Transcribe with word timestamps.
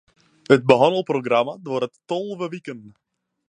It 0.53 0.65
behannelprogramma 0.69 1.53
duorret 1.65 1.95
tolve 2.09 2.45
wiken. 2.53 2.81